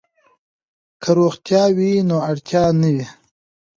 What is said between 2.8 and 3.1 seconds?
نه وي.